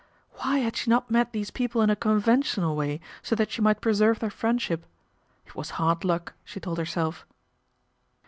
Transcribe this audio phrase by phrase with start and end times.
[0.39, 3.81] Why had she not met these people in a conventional way so that she might
[3.81, 4.87] preserve their friendship?
[5.45, 7.23] It was hard luck, she told herself.